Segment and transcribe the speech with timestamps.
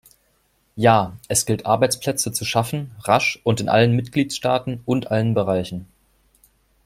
[0.75, 5.85] Ja, es gilt Arbeitsplätze zu schaffen, rasch und in allen Mitgliedstaaten und allen Bereichen.